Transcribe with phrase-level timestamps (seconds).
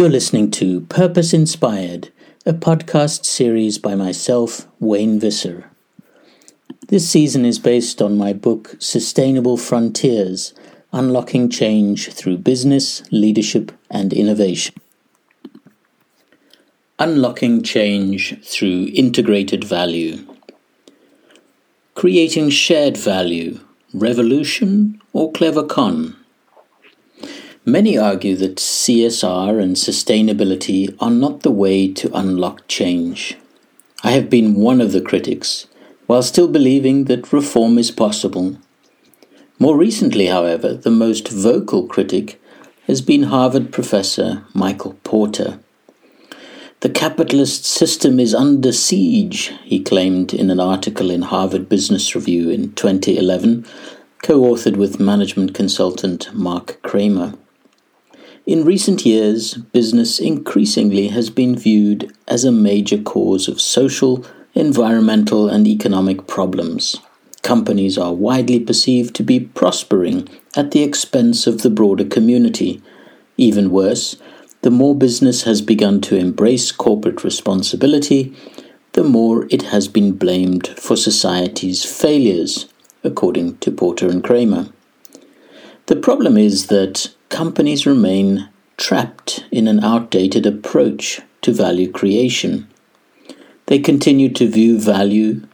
[0.00, 2.08] You're listening to Purpose Inspired,
[2.46, 5.70] a podcast series by myself, Wayne Visser.
[6.88, 10.54] This season is based on my book Sustainable Frontiers
[10.90, 14.74] Unlocking Change Through Business, Leadership, and Innovation.
[16.98, 20.26] Unlocking Change Through Integrated Value.
[21.94, 23.60] Creating Shared Value,
[23.92, 26.16] Revolution or Clever Con?
[27.66, 33.36] Many argue that CSR and sustainability are not the way to unlock change.
[34.02, 35.66] I have been one of the critics,
[36.06, 38.56] while still believing that reform is possible.
[39.58, 42.40] More recently, however, the most vocal critic
[42.86, 45.60] has been Harvard professor Michael Porter.
[46.80, 52.48] The capitalist system is under siege, he claimed in an article in Harvard Business Review
[52.48, 53.66] in 2011,
[54.22, 57.34] co authored with management consultant Mark Kramer.
[58.50, 65.48] In recent years, business increasingly has been viewed as a major cause of social, environmental,
[65.48, 66.96] and economic problems.
[67.42, 72.82] Companies are widely perceived to be prospering at the expense of the broader community.
[73.36, 74.16] Even worse,
[74.62, 78.34] the more business has begun to embrace corporate responsibility,
[78.94, 82.66] the more it has been blamed for society's failures,
[83.04, 84.66] according to Porter and Kramer.
[85.86, 92.68] The problem is that companies remain trapped in an outdated approach to value creation.
[93.66, 95.46] They continue to view value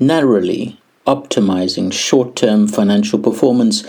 [0.00, 3.84] narrowly, optimizing short term financial performance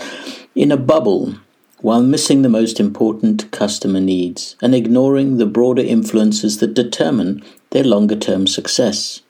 [0.54, 1.34] in a bubble
[1.80, 7.84] while missing the most important customer needs and ignoring the broader influences that determine their
[7.84, 9.22] longer term success.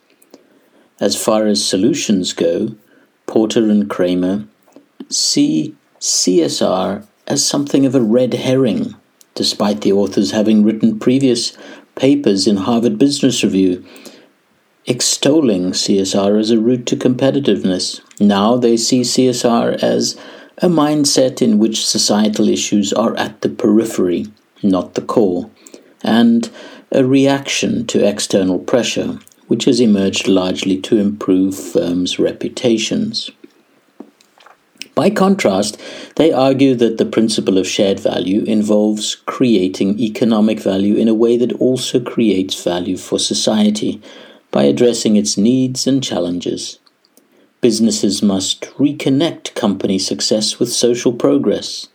[1.00, 2.74] As far as solutions go,
[3.26, 4.46] Porter and Kramer
[5.08, 8.94] see CSR as something of a red herring,
[9.34, 11.56] despite the authors having written previous
[11.94, 13.84] papers in Harvard Business Review
[14.86, 18.00] extolling CSR as a route to competitiveness.
[18.20, 20.16] Now they see CSR as
[20.58, 24.26] a mindset in which societal issues are at the periphery,
[24.62, 25.50] not the core,
[26.02, 26.50] and
[26.92, 33.30] a reaction to external pressure, which has emerged largely to improve firms' reputations.
[34.96, 35.78] By contrast,
[36.14, 41.36] they argue that the principle of shared value involves creating economic value in a way
[41.36, 44.00] that also creates value for society
[44.50, 46.78] by addressing its needs and challenges.
[47.60, 51.88] Businesses must reconnect company success with social progress.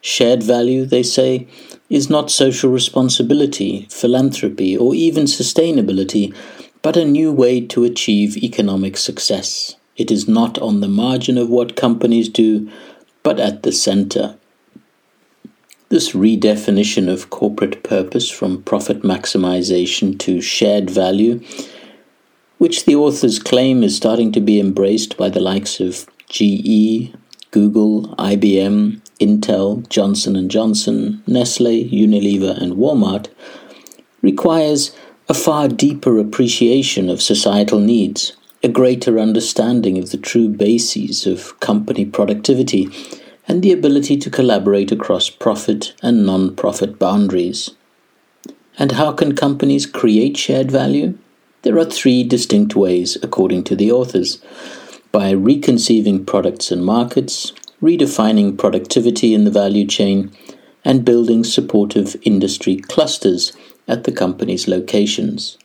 [0.00, 1.48] Shared value, they say,
[1.90, 6.34] is not social responsibility, philanthropy, or even sustainability,
[6.80, 9.77] but a new way to achieve economic success.
[9.98, 12.70] It is not on the margin of what companies do,
[13.24, 14.36] but at the center.
[15.88, 21.40] This redefinition of corporate purpose from profit maximization to shared value,
[22.58, 27.12] which the authors claim is starting to be embraced by the likes of GE,
[27.50, 33.28] Google, IBM, Intel, Johnson & Johnson, Nestle, Unilever and Walmart,
[34.22, 34.94] requires
[35.28, 41.58] a far deeper appreciation of societal needs a greater understanding of the true bases of
[41.60, 42.88] company productivity,
[43.46, 47.70] and the ability to collaborate across profit and non profit boundaries.
[48.78, 51.16] And how can companies create shared value?
[51.62, 54.40] There are three distinct ways, according to the authors
[55.10, 57.52] by reconceiving products and markets,
[57.82, 60.30] redefining productivity in the value chain,
[60.84, 63.52] and building supportive industry clusters
[63.86, 65.58] at the company's locations.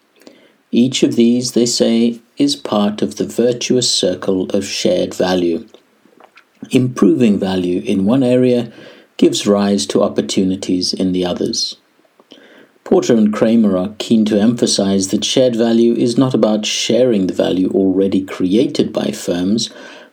[0.76, 5.68] Each of these, they say, is part of the virtuous circle of shared value.
[6.72, 8.74] Improving value in one area
[9.18, 11.78] gives rise to opportunities in the others.
[12.84, 17.36] Porter and Kramer are keen to emphasize that shared value is not about sharing the
[17.36, 19.70] value already created by firms,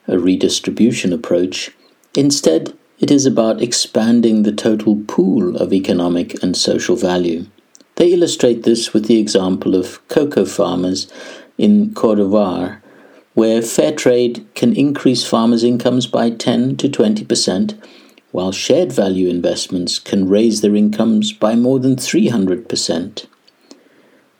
[0.06, 1.70] a redistribution approach.
[2.14, 7.46] Instead, it is about expanding the total pool of economic and social value.
[8.00, 11.06] They illustrate this with the example of cocoa farmers
[11.58, 12.80] in Cote d'Ivoire,
[13.34, 17.74] where fair trade can increase farmers' incomes by 10 to 20 percent,
[18.32, 23.26] while shared value investments can raise their incomes by more than 300 percent.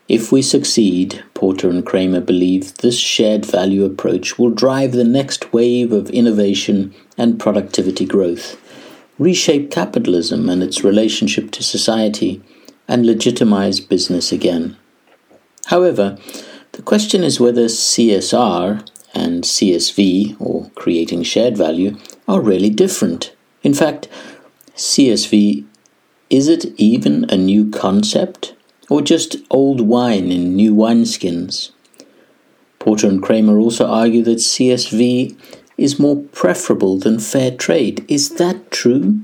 [0.08, 5.52] If we succeed, Porter and Kramer believe this shared value approach will drive the next
[5.52, 8.58] wave of innovation and productivity growth,
[9.18, 12.40] reshape capitalism and its relationship to society,
[12.90, 14.76] and legitimize business again.
[15.66, 16.18] However,
[16.72, 21.96] the question is whether CSR and CSV, or creating shared value,
[22.26, 23.34] are really different.
[23.62, 24.08] In fact,
[24.76, 25.64] CSV
[26.30, 28.54] is it even a new concept
[28.88, 31.70] or just old wine in new wineskins?
[32.78, 35.36] Porter and Kramer also argue that CSV
[35.76, 38.04] is more preferable than fair trade.
[38.08, 39.20] Is that true?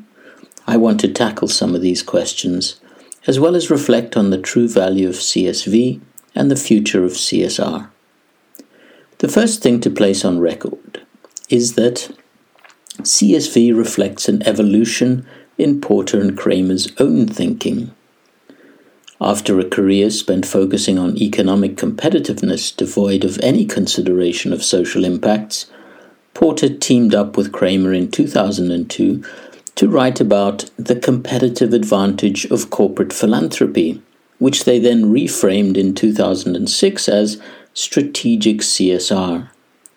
[0.67, 2.81] I want to tackle some of these questions,
[3.27, 6.01] as well as reflect on the true value of CSV
[6.35, 7.89] and the future of CSR.
[9.19, 11.03] The first thing to place on record
[11.49, 12.15] is that
[13.03, 15.27] CSV reflects an evolution
[15.59, 17.93] in Porter and Kramer's own thinking.
[19.21, 25.67] After a career spent focusing on economic competitiveness devoid of any consideration of social impacts,
[26.35, 29.25] Porter teamed up with Kramer in 2002
[29.77, 34.03] to write about the competitive advantage of corporate philanthropy,
[34.39, 37.41] which they then reframed in 2006 as
[37.75, 39.49] strategic CSR.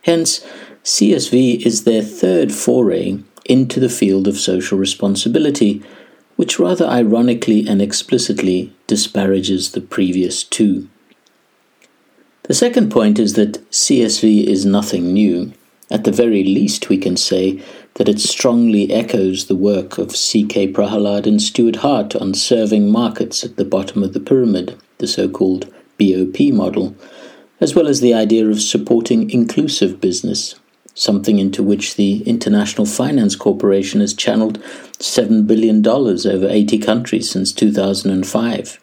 [0.03, 0.45] Hence,
[0.83, 5.81] CSV is their third foray into the field of social responsibility,
[6.35, 10.87] which rather ironically and explicitly disparages the previous two.
[12.43, 15.53] The second point is that CSV is nothing new.
[15.91, 17.63] At the very least, we can say
[18.00, 20.72] that it strongly echoes the work of C.K.
[20.72, 25.28] Prahalad and Stuart Hart on serving markets at the bottom of the pyramid, the so
[25.28, 25.66] called
[26.00, 26.96] BOP model,
[27.60, 30.56] as well as the idea of supporting inclusive business,
[30.94, 34.60] something into which the International Finance Corporation has channeled
[35.00, 38.80] $7 billion over 80 countries since 2005.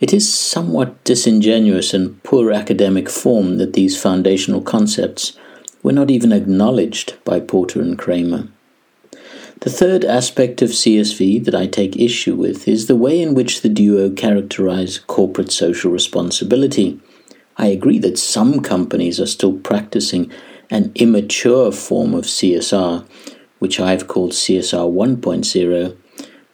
[0.00, 5.36] It is somewhat disingenuous and poor academic form that these foundational concepts
[5.84, 8.48] were not even acknowledged by Porter and Kramer.
[9.60, 13.60] The third aspect of CSV that I take issue with is the way in which
[13.60, 17.00] the duo characterize corporate social responsibility.
[17.56, 20.32] I agree that some companies are still practicing
[20.70, 23.06] an immature form of CSR,
[23.60, 25.96] which I've called CSR 1.0,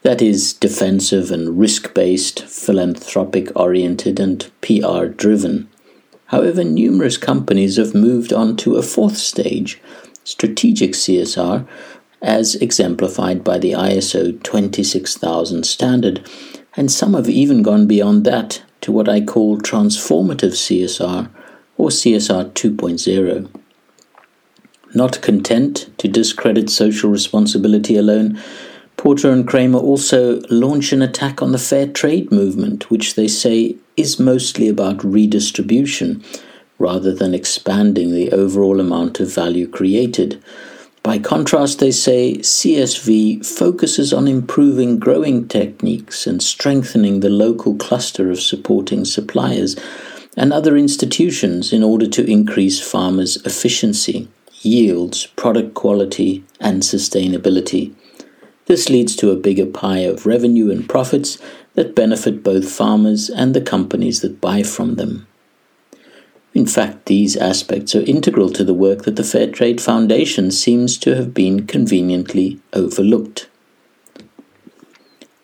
[0.02, 5.69] that is defensive and risk based, philanthropic oriented, and PR driven.
[6.30, 9.80] However, numerous companies have moved on to a fourth stage,
[10.22, 11.66] strategic CSR,
[12.22, 16.24] as exemplified by the ISO 26000 standard,
[16.76, 21.28] and some have even gone beyond that to what I call transformative CSR
[21.76, 23.48] or CSR 2.0.
[24.94, 28.40] Not content to discredit social responsibility alone,
[28.96, 33.74] Porter and Kramer also launch an attack on the fair trade movement, which they say
[34.00, 36.24] is mostly about redistribution
[36.78, 40.42] rather than expanding the overall amount of value created.
[41.02, 48.30] By contrast, they say CSV focuses on improving growing techniques and strengthening the local cluster
[48.30, 49.76] of supporting suppliers
[50.36, 54.28] and other institutions in order to increase farmers' efficiency,
[54.62, 57.94] yields, product quality, and sustainability.
[58.66, 61.38] This leads to a bigger pie of revenue and profits
[61.74, 65.26] that benefit both farmers and the companies that buy from them.
[66.52, 70.98] In fact, these aspects are integral to the work that the Fair Trade Foundation seems
[70.98, 73.48] to have been conveniently overlooked.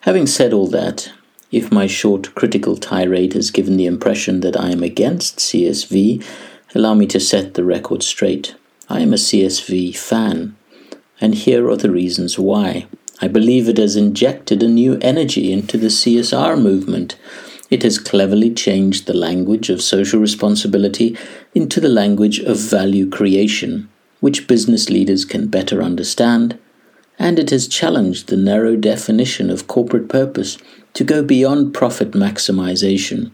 [0.01, 1.13] Having said all that,
[1.53, 6.25] if my short critical tirade has given the impression that I am against CSV,
[6.75, 8.57] allow me to set the record straight.
[8.89, 10.57] I am a CSV fan,
[11.21, 12.87] and here are the reasons why.
[13.21, 17.17] I believe it has injected a new energy into the CSR movement.
[17.71, 21.17] It has cleverly changed the language of social responsibility
[21.55, 23.89] into the language of value creation,
[24.21, 26.59] which business leaders can better understand,
[27.19, 30.59] and it has challenged the narrow definition of corporate purpose
[30.93, 33.31] to go beyond profit maximization.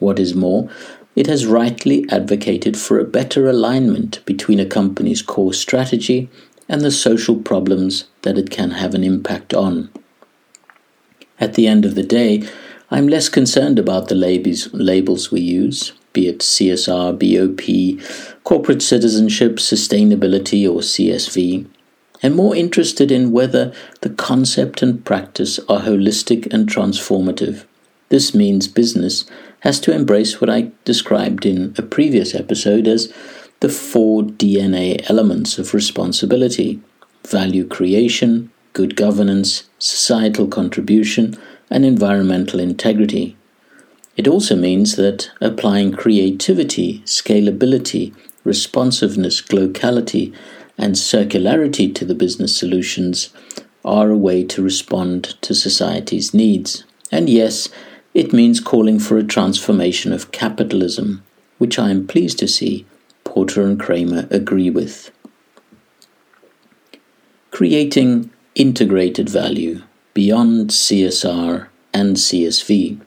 [0.00, 0.68] What is more,
[1.14, 6.28] it has rightly advocated for a better alignment between a company's core strategy
[6.72, 9.90] and the social problems that it can have an impact on.
[11.38, 12.48] At the end of the day,
[12.90, 18.02] I'm less concerned about the labels, labels we use, be it CSR, BOP,
[18.42, 21.66] corporate citizenship, sustainability, or CSV,
[22.22, 27.64] and more interested in whether the concept and practice are holistic and transformative.
[28.08, 29.26] This means business
[29.60, 33.12] has to embrace what I described in a previous episode as
[33.62, 36.80] the four DNA elements of responsibility
[37.28, 41.38] value creation, good governance, societal contribution,
[41.70, 43.36] and environmental integrity.
[44.16, 50.32] It also means that applying creativity, scalability, responsiveness, locality,
[50.76, 53.30] and circularity to the business solutions
[53.84, 56.82] are a way to respond to society's needs.
[57.12, 57.68] And yes,
[58.12, 61.22] it means calling for a transformation of capitalism,
[61.58, 62.86] which I am pleased to see
[63.42, 65.10] Porter and Kramer agree with.
[67.50, 69.82] Creating integrated value
[70.14, 73.00] beyond CSR and CSV.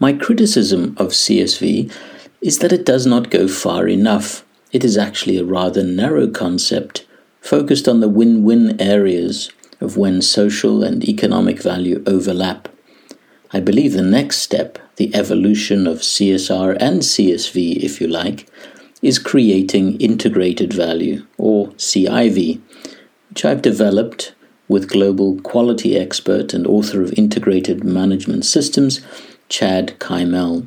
[0.00, 1.92] My criticism of CSV
[2.40, 4.44] is that it does not go far enough.
[4.72, 7.06] It is actually a rather narrow concept,
[7.40, 12.66] focused on the win win areas of when social and economic value overlap.
[13.52, 18.48] I believe the next step, the evolution of CSR and CSV, if you like,
[19.02, 22.60] is creating integrated value, or CIV,
[23.28, 24.34] which I've developed
[24.68, 29.00] with global quality expert and author of Integrated Management Systems,
[29.48, 30.66] Chad Kymal.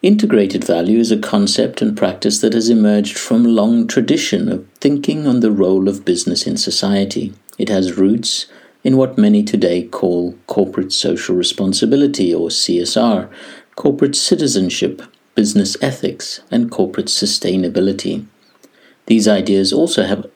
[0.00, 4.66] Integrated value is a concept and practice that has emerged from a long tradition of
[4.80, 7.34] thinking on the role of business in society.
[7.58, 8.46] It has roots
[8.84, 13.28] in what many today call corporate social responsibility or CSR,
[13.76, 15.02] corporate citizenship,
[15.34, 18.26] business ethics, and corporate sustainability.
[19.06, 20.26] These ideas also have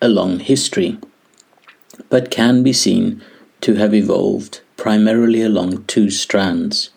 [0.00, 0.98] a long history,
[2.08, 3.22] but can be seen
[3.60, 6.90] to have evolved primarily along two strands.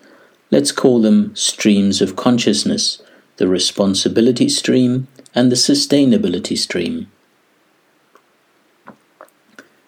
[0.51, 3.01] Let's call them streams of consciousness
[3.37, 7.11] the responsibility stream and the sustainability stream.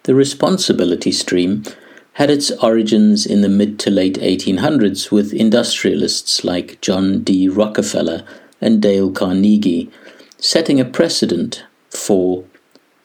[0.03, 1.63] The responsibility stream
[2.13, 7.47] had its origins in the mid to late 1800s with industrialists like John D.
[7.47, 8.25] Rockefeller
[8.59, 9.89] and Dale Carnegie,
[10.37, 12.43] setting a precedent for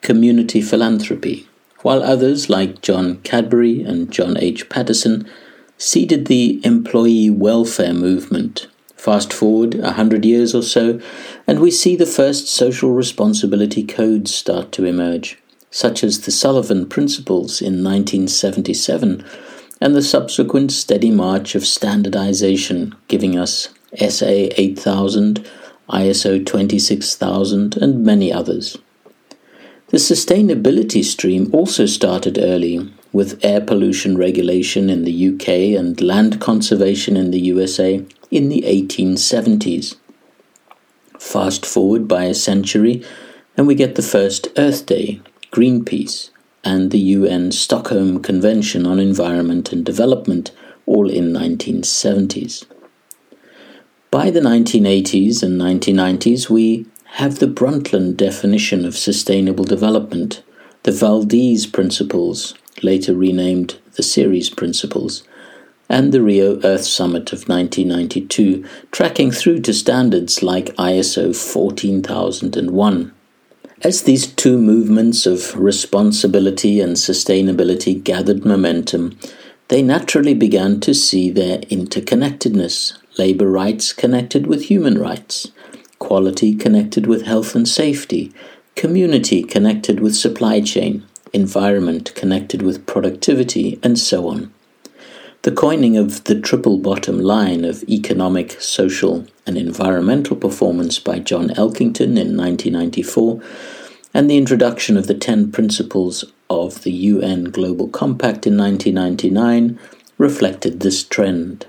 [0.00, 1.46] community philanthropy,
[1.82, 4.68] while others like John Cadbury and John H.
[4.68, 5.30] Patterson
[5.76, 8.66] seeded the employee welfare movement.
[8.96, 11.00] Fast forward a hundred years or so,
[11.46, 15.38] and we see the first social responsibility codes start to emerge
[15.70, 19.24] such as the Sullivan Principles in 1977
[19.80, 25.46] and the subsequent steady march of standardization, giving us SA 8000,
[25.90, 28.76] ISO 26000, and many others.
[29.88, 35.48] The sustainability stream also started early, with air pollution regulation in the UK
[35.78, 39.96] and land conservation in the USA in the 1870s.
[41.18, 43.02] Fast forward by a century,
[43.56, 45.22] and we get the first Earth Day,
[45.58, 46.30] Greenpeace,
[46.62, 50.52] and the UN Stockholm Convention on Environment and Development,
[50.86, 52.64] all in 1970s.
[54.12, 56.86] By the 1980s and 1990s, we
[57.18, 60.44] have the Brundtland definition of sustainable development,
[60.84, 65.24] the Valdez Principles, later renamed the Ceres Principles,
[65.88, 73.12] and the Rio Earth Summit of 1992, tracking through to standards like ISO 14001.
[73.82, 79.16] As these two movements of responsibility and sustainability gathered momentum,
[79.68, 85.52] they naturally began to see their interconnectedness labor rights connected with human rights,
[86.00, 88.32] quality connected with health and safety,
[88.74, 94.52] community connected with supply chain, environment connected with productivity, and so on.
[95.42, 101.48] The coining of the triple bottom line of economic, social, and environmental performance by John
[101.48, 103.40] Elkington in 1994,
[104.12, 109.78] and the introduction of the 10 principles of the UN Global Compact in 1999
[110.18, 111.66] reflected this trend.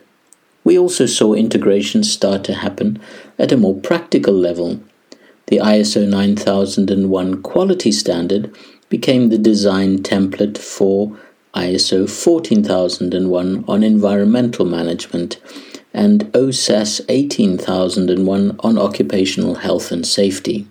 [0.65, 2.99] We also saw integration start to happen
[3.39, 4.81] at a more practical level.
[5.47, 8.53] The ISO 9001 quality standard
[8.89, 11.17] became the design template for
[11.55, 15.37] ISO 14001 on environmental management
[15.93, 20.67] and OHSAS 18001 on occupational health and safety.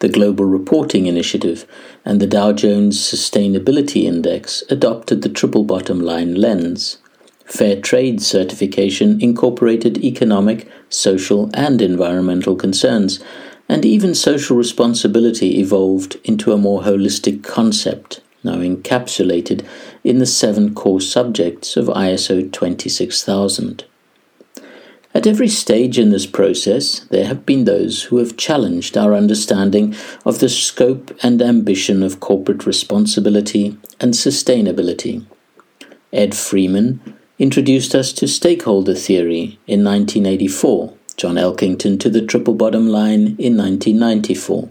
[0.00, 1.66] The Global Reporting Initiative
[2.04, 6.98] and the Dow Jones Sustainability Index adopted the triple bottom line lens.
[7.46, 13.22] Fair trade certification incorporated economic, social, and environmental concerns,
[13.68, 19.66] and even social responsibility evolved into a more holistic concept now encapsulated
[20.04, 23.84] in the seven core subjects of ISO 26000.
[25.14, 29.94] At every stage in this process, there have been those who have challenged our understanding
[30.26, 35.24] of the scope and ambition of corporate responsibility and sustainability.
[36.12, 37.00] Ed Freeman
[37.38, 43.56] introduced us to stakeholder theory in 1984, John Elkington to the triple bottom line in
[43.56, 44.68] 1994.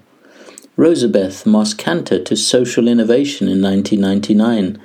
[0.78, 4.82] Rosabeth Moss Kanter to social innovation in 1999,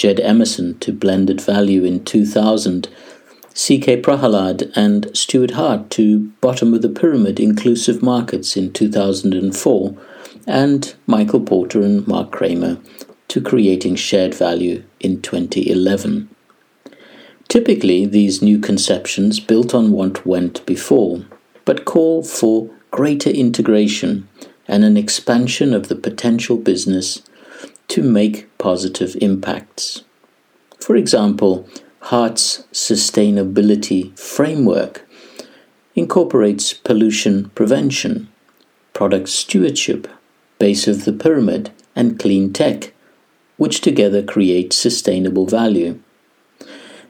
[0.00, 2.88] Jed Emerson to blended value in 2000,
[3.52, 4.00] C.K.
[4.00, 9.94] Prahalad and Stuart Hart to bottom of the pyramid inclusive markets in 2004,
[10.46, 12.78] and Michael Porter and Mark Kramer
[13.28, 16.34] to creating shared value in 2011.
[17.48, 21.26] Typically, these new conceptions built on what went before,
[21.66, 24.26] but call for greater integration
[24.66, 27.20] and an expansion of the potential business
[27.90, 30.04] to make positive impacts.
[30.80, 31.68] For example,
[32.00, 35.06] Hart's sustainability framework
[35.94, 38.28] incorporates pollution prevention,
[38.92, 40.08] product stewardship,
[40.58, 42.92] base of the pyramid, and clean tech,
[43.56, 46.00] which together create sustainable value.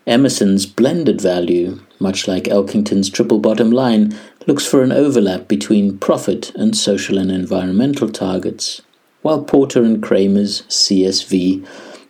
[0.07, 6.53] Emerson's blended value, much like Elkington's triple bottom line, looks for an overlap between profit
[6.55, 8.81] and social and environmental targets,
[9.23, 11.67] while Porter and Kramer's CSV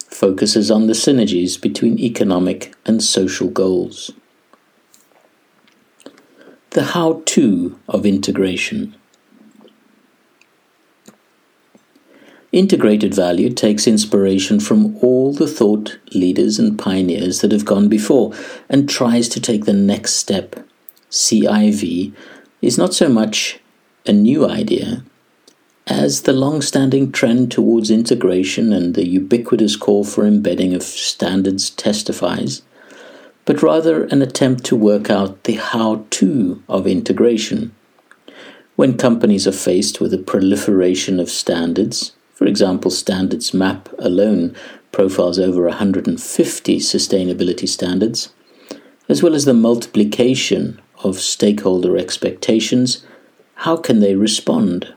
[0.08, 4.12] focuses on the synergies between economic and social goals.
[6.70, 8.94] The how to of integration.
[12.52, 18.32] Integrated value takes inspiration from all the thought leaders and pioneers that have gone before
[18.68, 20.56] and tries to take the next step.
[21.10, 22.12] CIV
[22.60, 23.60] is not so much
[24.06, 25.04] a new idea
[25.90, 31.68] as the long standing trend towards integration and the ubiquitous call for embedding of standards
[31.70, 32.62] testifies,
[33.44, 37.74] but rather an attempt to work out the how to of integration.
[38.76, 44.54] When companies are faced with a proliferation of standards, for example, Standards Map alone
[44.92, 48.32] profiles over 150 sustainability standards,
[49.08, 53.04] as well as the multiplication of stakeholder expectations.
[53.56, 54.94] How can they respond?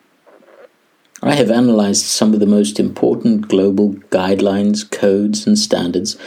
[1.25, 6.17] I have analyzed some of the most important global guidelines, codes, and standards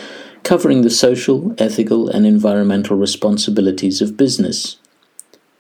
[0.42, 4.78] covering the social, ethical, and environmental responsibilities of business.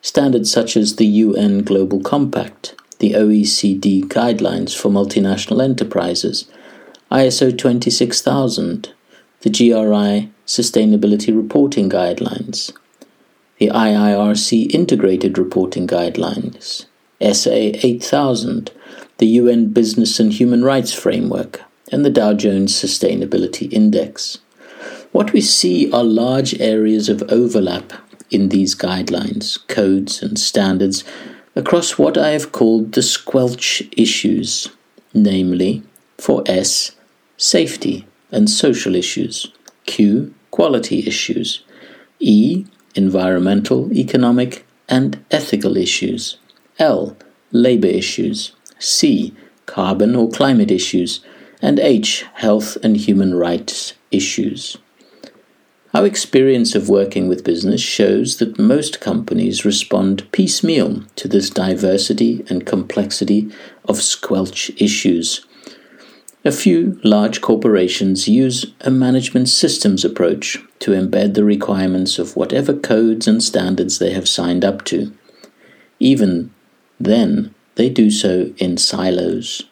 [0.00, 6.50] Standards such as the UN Global Compact, the OECD Guidelines for Multinational Enterprises,
[7.10, 8.94] ISO 26000,
[9.42, 12.72] the GRI Sustainability Reporting Guidelines,
[13.58, 16.86] the IIRC Integrated Reporting Guidelines,
[17.20, 18.70] SA 8000,
[19.18, 24.38] the UN Business and Human Rights Framework, and the Dow Jones Sustainability Index.
[25.12, 27.92] What we see are large areas of overlap
[28.30, 31.04] in these guidelines, codes, and standards
[31.54, 34.68] across what I have called the squelch issues,
[35.14, 35.82] namely,
[36.18, 36.92] for S,
[37.38, 39.50] safety and social issues,
[39.86, 41.62] Q, quality issues,
[42.18, 46.38] E, environmental, economic, and ethical issues,
[46.78, 47.16] L,
[47.52, 49.34] labor issues, C,
[49.66, 51.20] carbon or climate issues,
[51.62, 54.76] and H, health and human rights issues.
[55.94, 62.44] Our experience of working with business shows that most companies respond piecemeal to this diversity
[62.50, 63.50] and complexity
[63.86, 65.46] of squelch issues.
[66.44, 72.74] A few large corporations use a management systems approach to embed the requirements of whatever
[72.74, 75.16] codes and standards they have signed up to.
[75.98, 76.52] Even
[76.98, 79.64] then, they do so in silos.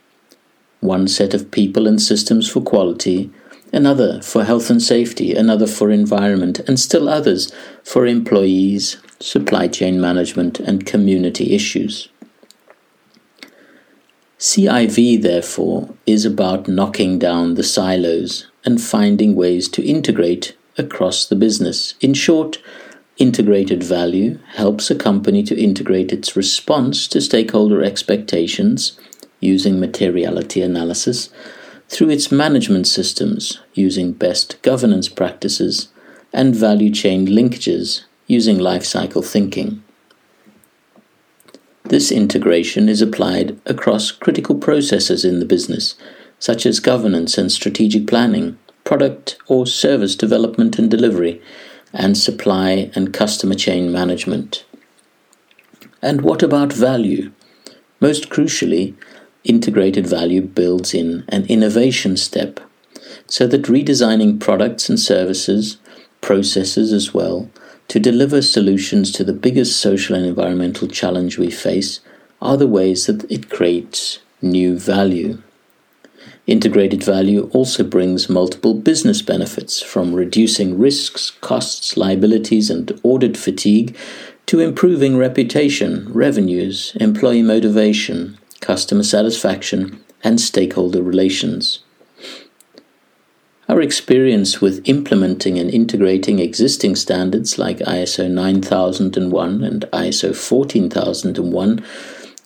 [0.80, 3.30] One set of people and systems for quality
[3.74, 10.00] another for health and safety, another for environment, and still others for employees, supply chain
[10.00, 12.08] management, and community issues.
[14.38, 21.36] CIV, therefore, is about knocking down the silos and finding ways to integrate across the
[21.36, 21.94] business.
[22.00, 22.58] In short,
[23.16, 28.98] integrated value helps a company to integrate its response to stakeholder expectations
[29.40, 31.28] using materiality analysis
[31.88, 35.88] through its management systems using best governance practices
[36.32, 39.82] and value chain linkages using life cycle thinking.
[41.84, 45.94] This integration is applied across critical processes in the business,
[46.38, 51.42] such as governance and strategic planning, product or service development and delivery,
[51.94, 54.64] and supply and customer chain management.
[56.02, 57.32] And what about value?
[58.00, 58.94] Most crucially,
[59.44, 62.60] integrated value builds in an innovation step
[63.26, 65.78] so that redesigning products and services,
[66.20, 67.48] processes as well,
[67.88, 72.00] to deliver solutions to the biggest social and environmental challenge we face
[72.42, 75.42] are the ways that it creates new value.
[76.46, 83.96] Integrated value also brings multiple business benefits from reducing risks, costs, liabilities, and audit fatigue
[84.46, 91.80] to improving reputation, revenues, employee motivation, customer satisfaction, and stakeholder relations.
[93.66, 101.82] Our experience with implementing and integrating existing standards like ISO 9001 and ISO 14001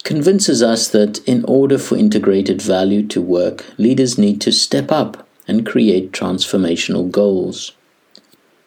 [0.09, 5.29] convinces us that in order for integrated value to work, leaders need to step up
[5.47, 7.73] and create transformational goals.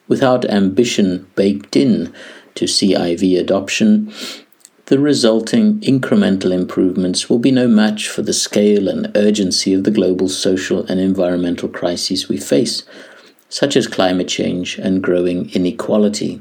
[0.07, 2.13] Without ambition baked in
[2.53, 4.13] to CIV adoption,
[4.85, 9.89] the resulting incremental improvements will be no match for the scale and urgency of the
[9.89, 12.83] global social and environmental crises we face,
[13.49, 16.39] such as climate change and growing inequality.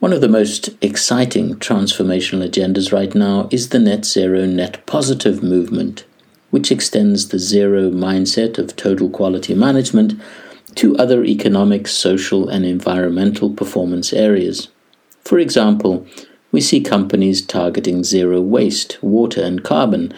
[0.00, 5.42] One of the most exciting transformational agendas right now is the net zero net positive
[5.42, 6.04] movement,
[6.50, 10.14] which extends the zero mindset of total quality management
[10.76, 14.68] to other economic, social, and environmental performance areas.
[15.24, 16.06] For example,
[16.52, 20.14] we see companies targeting zero waste, water, and carbon,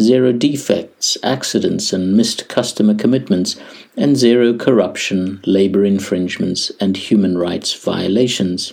[0.00, 3.56] zero defects, accidents, and missed customer commitments,
[3.96, 8.72] and zero corruption, labor infringements, and human rights violations.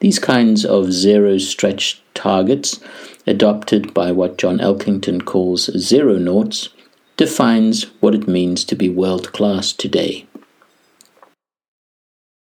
[0.00, 2.80] These kinds of zero stretch targets,
[3.26, 6.68] adopted by what John Elkington calls Zeronauts,
[7.16, 10.26] defines what it means to be world class today.